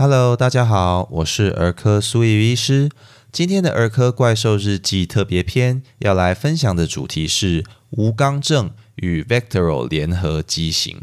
[0.00, 2.88] Hello，大家好，我是儿科苏怡医师。
[3.32, 11.00] 今天的儿科怪兽日记特别篇要来分享的主题是无肛症与 Vectoral 联合畸形。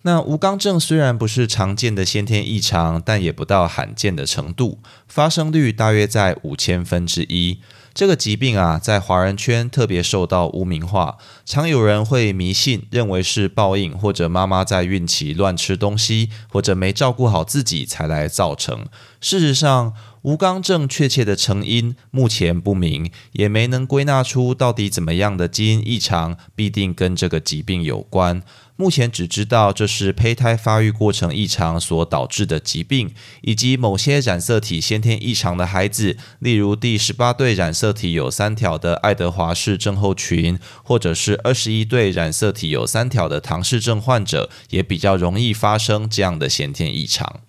[0.00, 7.60] 那无肛症虽然不是常见的先天异常，但也不到罕见的程度，发生率大约在五千分之一。
[7.96, 18.84] 这个疾病啊，在华人圈特别受到污名化，常有人会迷信，认为是报应，或者妈妈在孕期乱吃东西，或者没照顾好自己才来造成。
[19.18, 28.42] 事实上，无肛症确切的成因目前不明，也没能归纳出到底怎么样的基因异常必定跟这个疾病有关。
[28.76, 33.10] 目前只知道这是胚胎发育过程异常所导致的疾病，
[33.40, 47.40] 以及某些染色体先天异常的孩子，例如第十八对染色体有三条的爱德华氏症候群，或者是二十一对染色体有三条的唐氏症患者，也比较容易发生这样的先天异常。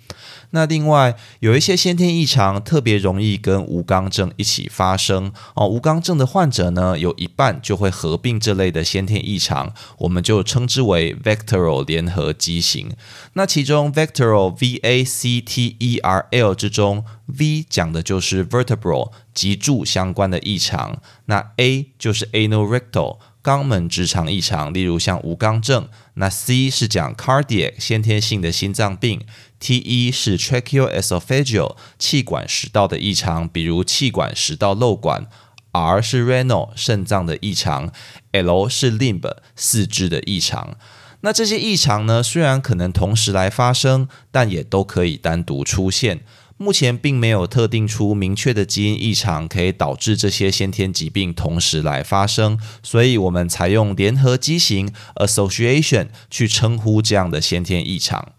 [0.51, 12.91] 那另外有一些先天异常特别容易跟无肛症一起发生哦，无肛症的患者呢，有一半就会合并这类的先天异常，我们就称之为 Vectoral 联合畸形。
[13.33, 23.17] 那其中 Vectoral V A C T E R L 之中，V 讲的就是 Vertebral 脊柱相关的异常，那 A 就是 Anorectal。
[23.43, 25.87] 肛门直肠异常，例如像无肛症。
[26.15, 29.21] 那 C 是讲 cardiac 先天性的心脏病
[29.59, 35.27] ，T 一是 tracheoesophageal 气管食道的异常，比如气管食道瘘管。
[35.73, 37.91] R 是 renal 肾脏的异常
[38.31, 39.21] ，L 是 limb
[39.55, 40.75] 四肢的异常。
[41.21, 46.21] 那这些异常呢，虽然可能同时来发生，但也都可以单独出现。
[46.59, 58.33] 目前并没有特定出明确的基因异常可以导致这些先天疾病同时来发生，所以我们采用联合畸形 （association） 去称呼这样的先天异常。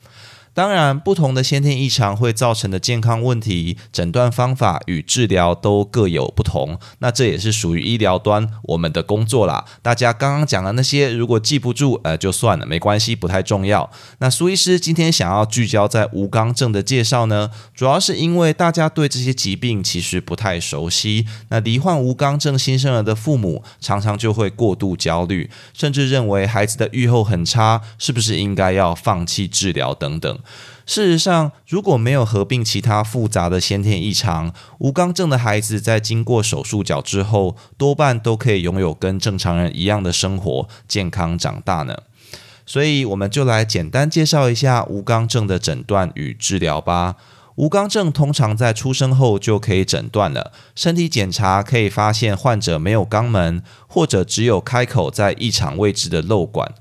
[0.55, 6.79] 当然，不同的先天异常会造成的健康问题，诊断方法与治疗都各有不同。
[6.99, 9.65] 那这也是属于医疗端我们的工作啦。
[9.83, 13.89] 大家刚刚讲的那些，如果记不住，呃，就算了，没关系，不太重要。
[14.19, 21.27] 那苏医师今天想要聚焦在无肛症的介绍呢，主要是因为大家对这些疾病其实不太熟悉。
[21.51, 30.39] 那罹患无肛症新生儿的父母，常常就会过度焦虑，甚至认为孩子的预后很差，是不是应该要放弃治疗等等。
[30.87, 41.95] 事实上，如果没有合并其他复杂的先天异常，无肛症的孩子在经过手术矫之后，多半都可以拥有跟正常人一样的生活，健康长大呢。
[42.65, 47.17] 所以，我们就来简单介绍一下无肛症的诊断与治疗吧。
[47.57, 56.73] 无肛症通常在出生后就可以诊断了，身体检查可以发现患者没有肛门，或者只有开口在异常位置的瘘管。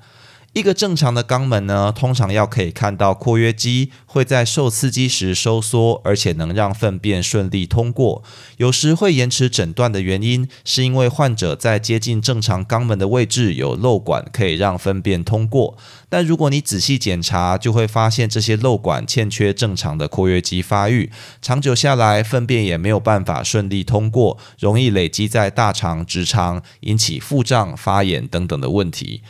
[0.53, 8.23] 一个正常的肛门呢，通常要可以看到括约肌会在受刺激时收缩，而且能让粪便顺利通过。
[8.55, 15.77] 有时会延迟诊断的原因，是因为患者在接近正常肛门的位置有漏管，可以让粪便通过。
[16.09, 29.21] 但如果你仔细检查，就会发现这些漏管欠缺正常的括约肌发育，长久下来，粪便也没有办法顺利通过，容易累积在大肠、直肠，引起腹胀、发炎等等的问题。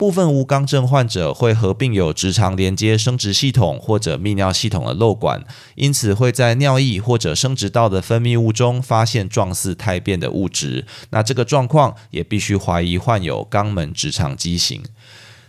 [0.00, 5.44] 部分无肛症患者会合并有直肠连接生殖系统或者泌尿系统的瘘管，
[5.74, 10.86] 因此会在尿液或者生殖道的分泌物中发现状似胎便的物质。
[11.10, 14.82] 那这个状况也必须怀疑患有肛门直肠畸形。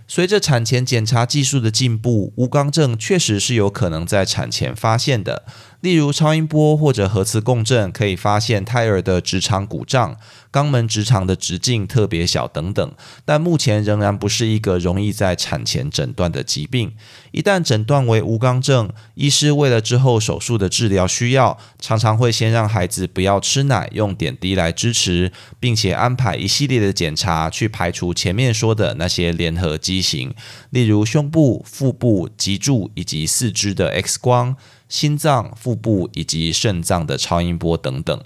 [0.05, 5.45] 随着产前检查技术的进步，无肛症确实是有可能在产前发现的。
[5.81, 10.15] 例如超音波或者核磁共振可以发现胎儿的直肠鼓胀、
[10.51, 12.93] 肛门直肠的直径特别小等等，
[13.25, 16.93] 但目前仍然不是一个容易在产前诊断的疾病。
[17.31, 30.35] 一旦诊断为无肛症，医师为了之后手术的治疗需要，常常会先让孩子不要吃奶，用点滴来支持，并且安排一系列的检查去排除前面说的那些联合畸形，
[30.69, 34.55] 例如胸部、腹部、脊柱以及四肢的 X 光。
[34.91, 38.21] 心脏、腹部以及肾脏的超音波等等。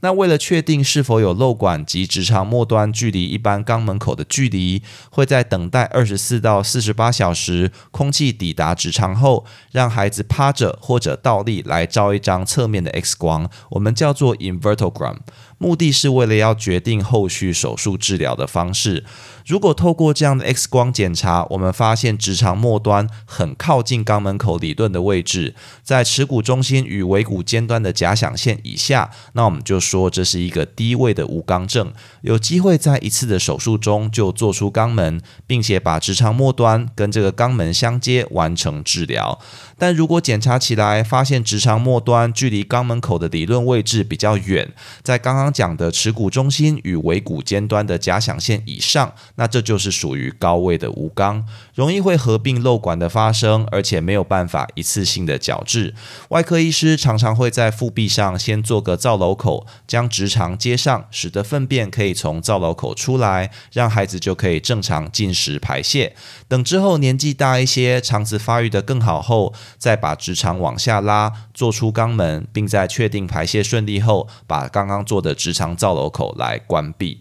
[0.00, 4.80] 那为了确定是否有漏管及直肠末端距离一般肛门口的距离，
[5.10, 15.16] 会在等待二十四到四十八小时，空气抵达直肠后，让孩子趴着或者倒立来照一张侧面的 X 光，我们叫做 invertogram。
[15.58, 19.04] 目的是为了要决定后续手术治疗的方式。
[19.46, 31.90] 如果透过这样的 X 光检查，我们发现直肠末端很靠近肛门口理论的位置，在耻骨中心与尾骨尖端的假想线以下，那我们就说这是一个低位的无肛症，
[32.20, 39.38] 有机会在一次的手术中就做出肛门，并且把直肠末端跟这个肛门相接，完成治疗。
[39.78, 44.70] 但如果检查起来发现直肠末端距离肛门口的理论位置比较远，
[45.02, 55.94] 在刚刚讲的耻骨中心与尾骨尖端的假想线以上，那这就是属于高位的无肛，容易会合并漏管的发生，而且没有办法一次性的矫治。
[56.28, 66.14] 外科医师常常会在腹壁上先做个造瘘口，将直肠接上，使得粪便可以从造瘘口出来，让孩子就可以正常进食排泄。
[66.46, 69.54] 等之后年纪大一些，肠子发育的更好后。
[69.78, 77.20] 再把直肠往下拉，做出肛门，并在确定排泄顺利后，把刚刚做的直肠造瘘口来关闭。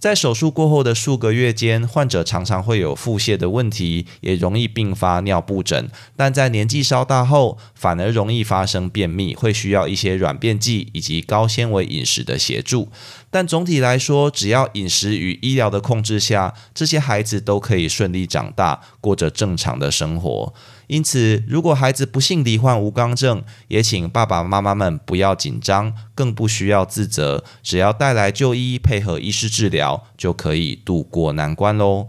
[0.00, 5.90] 在手术过后的数个月间，患者常常会有腹泻的问题，也容易并发尿布疹。
[6.14, 12.88] 但在年纪稍大后，反而容易发生便秘，会需要一些软便剂以及高纤维饮食的协助。
[13.28, 20.54] 但总体来说，只要饮食与医疗的控制下，这些孩子都可以顺利长大，过着正常的生活。
[20.88, 27.44] 因此，如果孩子不幸罹患无肛症，也请爸爸妈妈们不要紧张，更不需要自责。
[27.62, 32.08] 只要带来就医，配合医师治疗，就可以渡过难关喽。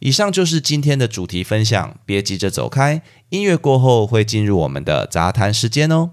[0.00, 6.10] 以上就是今天的主题分享，别急着走开，音乐过后会进入我们的杂谈时间哦。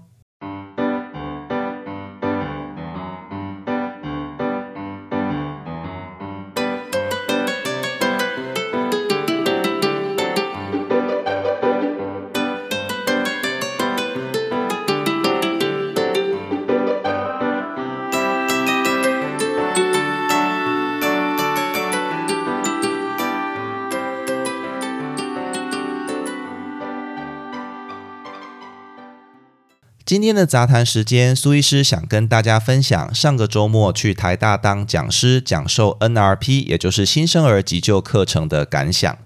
[30.06, 39.18] 今天的杂谈时间，苏医师想跟大家分享上个周末去台大当讲师讲授 NRP，也就是新生儿急救课程的感想。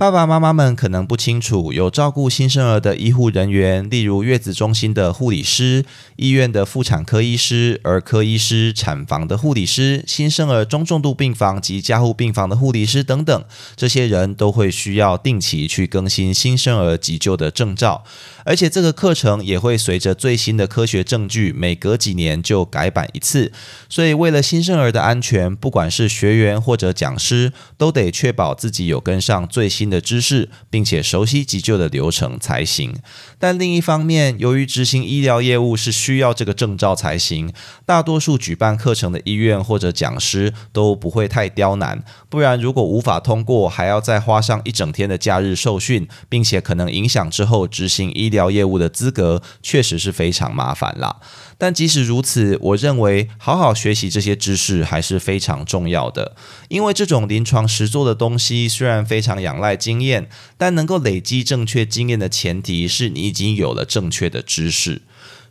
[0.00, 5.84] 爸爸妈妈们可能不清楚，有照顾新生儿的医护人员，例如月子中心的护理师、
[6.16, 13.44] 医院的妇产科医师、儿科医师、产房的护理师、新生儿中重度病房及加护病房的护理师等等，
[13.76, 18.02] 这些人都会需要定期去更新新生儿急救的证照，
[18.46, 23.52] 而且这个课程也会随着最新的科学证据，每隔几年就改版一次。
[23.90, 29.89] 所以，为了新生儿的安全，不管是学员或者讲师，都得确保自己有跟上最新。
[29.90, 32.94] 的知识，并且熟悉急救的流程才行。
[33.38, 37.52] 但另一方面，由于执行医疗业务是需要这个证照才行，
[37.84, 42.02] 大多数举办课程的医院或者讲师都不会太刁难。
[42.28, 51.16] 不然，如果无法通过，还要再花上一整天的假日受训，并且可能影响之后执行医疗业务的资格，确实是非常麻烦啦。
[51.60, 56.34] 但即使如此，我认为好好学习这些知识还是非常重要的。
[56.68, 65.02] 因为这种临床实做的东西虽然非常仰赖经验，但能够累积正确经验的前提是你已经有了正确的知识。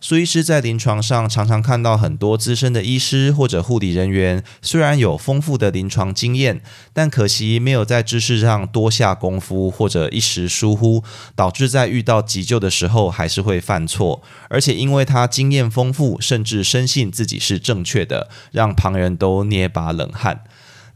[0.01, 6.61] 苏医师在临床上常常看到很多资深的医师或者护理人员，虽然有丰富的临床经验，
[6.93, 11.03] 但可惜没有在知识上多下功夫，或者一时疏忽，
[11.35, 14.21] 导致在遇到急救的时候还是会犯错。
[14.49, 20.45] 而且因为他经验丰富，甚至深信自己是正确的，让旁人都捏把冷汗。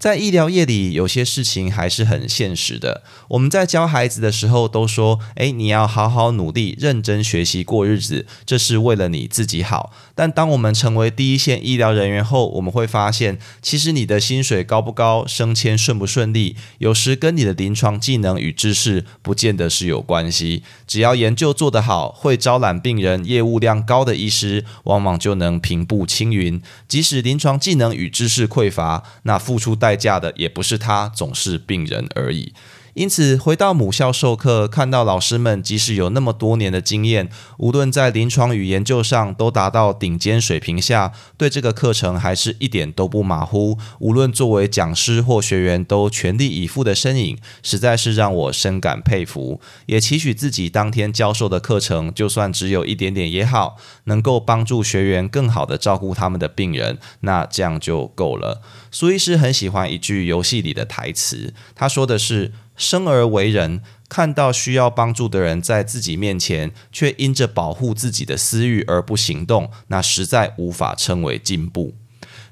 [0.04, 3.04] 在医疗业里，有些事情还是很现实的。
[3.30, 20.62] 我们在教孩子的时候都说：“哎，你要好好努力，认真学习过日子，这是为了你自己好。”但当我们成为第一线医疗人员后，我们会发现，其实你的薪水高不高、升迁顺不顺利，有时跟你的临床技能与知识不见得是有关系。
[20.86, 26.62] 只要研究做得好，会招揽病人、业务量高的医师，往往就能平步青云。
[26.88, 29.94] 即使临床技能与知识匮乏，那付出代。
[30.04, 32.52] 价的也不是他，总是病人而已。
[32.94, 43.80] 因此，回到母校授课，看到老师们即使有那么多年的经验，无论在临床与研究上都达到顶尖水平下，对这个课程还是一点都不马虎。
[44.00, 49.60] 无论作为讲师或学员，都全力以赴的身影，实在是让我深感佩服。
[49.88, 58.62] 也期许自己当天教授的课程，就算只有一点点也好，能够帮助学员更好的照顾他们的病人，那这样就够了。
[58.92, 62.52] 苏医师很喜欢一句游戏里的台词，他说的是。
[62.76, 71.96] 生而为人，看到需要帮助的人在自己面前，却因着保护自己的私欲而不行动，那实在无法称为进步。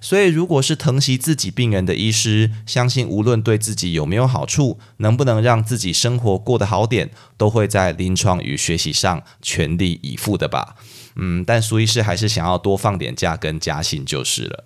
[0.04, 10.76] 所以，如果是疼惜自己病人的医师，相信无论对自己有没有好处，能不能让自己生活过得好点，都会在临床与学习上全力以赴的吧。
[11.18, 14.66] 嗯，但苏医师还是想要多放点假跟加薪就是了。